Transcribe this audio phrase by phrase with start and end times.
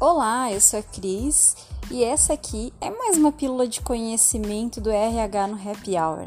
[0.00, 1.56] Olá, eu sou a Cris
[1.88, 6.26] e essa aqui é mais uma pílula de conhecimento do RH no Happy Hour.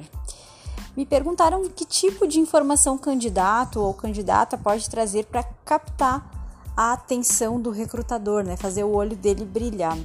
[0.95, 6.31] Me perguntaram que tipo de informação o candidato ou candidata pode trazer para captar
[6.77, 8.55] a atenção do recrutador, né?
[8.55, 9.97] Fazer o olho dele brilhar.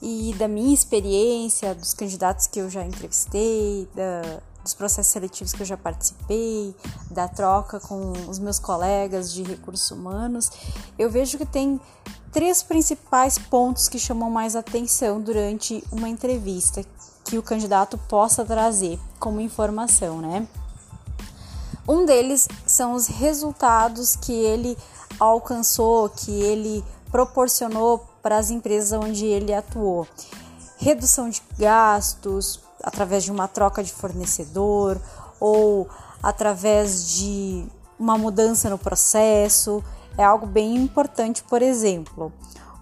[0.00, 5.62] E da minha experiência, dos candidatos que eu já entrevistei, da, dos processos seletivos que
[5.62, 6.74] eu já participei,
[7.10, 10.50] da troca com os meus colegas de recursos humanos,
[10.96, 11.80] eu vejo que tem
[12.38, 16.84] três principais pontos que chamam mais atenção durante uma entrevista
[17.24, 20.46] que o candidato possa trazer como informação, né?
[21.88, 24.78] Um deles são os resultados que ele
[25.18, 30.06] alcançou, que ele proporcionou para as empresas onde ele atuou.
[30.76, 35.00] Redução de gastos, através de uma troca de fornecedor
[35.40, 35.88] ou
[36.22, 37.66] através de
[37.98, 39.82] uma mudança no processo,
[40.18, 42.30] é algo bem importante, por exemplo.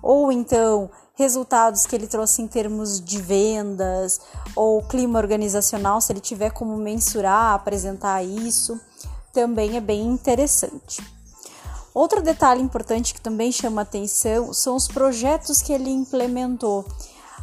[0.03, 4.21] Ou então resultados que ele trouxe em termos de vendas
[4.55, 8.81] ou clima organizacional, se ele tiver como mensurar, apresentar isso,
[9.33, 11.03] também é bem interessante.
[11.95, 16.85] Outro detalhe importante que também chama atenção são os projetos que ele implementou.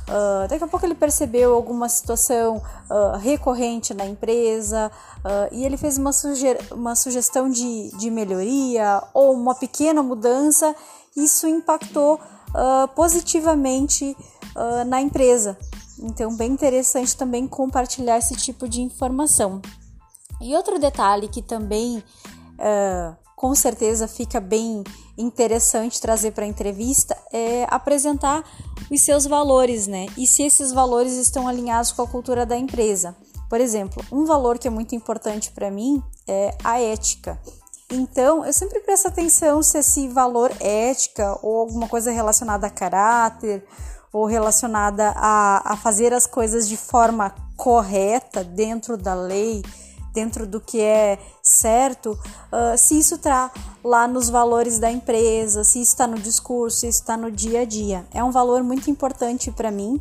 [0.03, 2.57] Uh, daqui a pouco ele percebeu alguma situação
[2.89, 9.01] uh, recorrente na empresa uh, e ele fez uma, suge uma sugestão de, de melhoria
[9.13, 10.75] ou uma pequena mudança.
[11.15, 12.19] Isso impactou
[12.95, 14.15] positivamente
[14.85, 15.57] na empresa.
[15.99, 19.59] Então, bem interessante também compartilhar esse tipo de informação.
[20.39, 22.03] E outro detalhe que também
[23.35, 24.83] com certeza fica bem
[25.17, 28.43] interessante trazer para a entrevista é apresentar
[28.89, 30.07] os seus valores, né?
[30.17, 33.15] E se esses valores estão alinhados com a cultura da empresa.
[33.49, 37.39] Por exemplo, um valor que é muito importante para mim é a ética.
[37.91, 43.63] Então, eu sempre presto atenção se esse valor ética ou alguma coisa relacionada a caráter
[44.11, 49.61] ou relacionada a, a fazer as coisas de forma correta dentro da lei
[50.13, 53.51] dentro do que é certo, uh, se isso está
[53.83, 58.05] lá nos valores da empresa, se está no discurso, se está no dia a dia.
[58.13, 59.99] É um valor muito importante para mim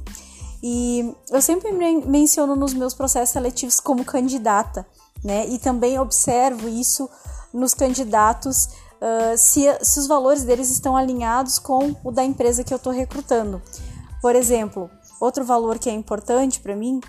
[0.62, 4.86] e eu sempre menciono nos meus processos seletivos como candidata,
[5.24, 5.48] né?
[5.48, 7.08] E também observo isso
[7.52, 12.72] nos candidatos uh, se, se os valores deles estão alinhados com o da empresa que
[12.72, 13.60] eu estou recrutando.
[14.20, 14.88] Por exemplo,
[15.20, 17.00] outro valor que é importante para mim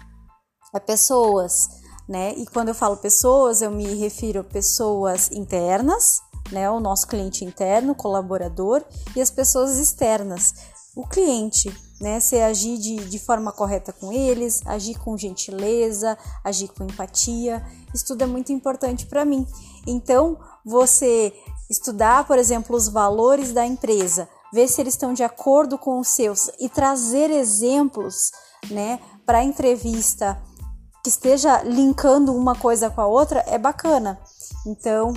[0.73, 2.33] é pessoas né?
[2.35, 6.21] E quando eu falo pessoas, eu me refiro a pessoas internas,
[6.51, 6.69] né?
[6.69, 8.83] O nosso cliente interno, colaborador,
[9.15, 10.53] e as pessoas externas,
[10.95, 12.19] o cliente, né?
[12.19, 18.05] Se agir de, de forma correta com eles, agir com gentileza, agir com empatia, isso
[18.05, 19.47] tudo é muito importante para mim.
[19.87, 21.33] Então, você
[21.69, 26.09] estudar, por exemplo, os valores da empresa, ver se eles estão de acordo com os
[26.09, 28.31] seus e trazer exemplos,
[28.69, 30.39] né, para a entrevista
[31.03, 34.17] que esteja linkando uma coisa com a outra é bacana.
[34.65, 35.13] Então,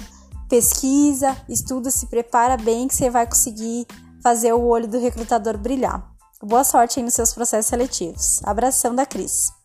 [0.49, 3.87] pesquisa, estuda, se prepara bem que você vai conseguir
[4.21, 6.13] fazer o olho do recrutador brilhar.
[6.43, 8.43] Boa sorte aí nos seus processos seletivos.
[8.45, 9.56] Abração da Cris.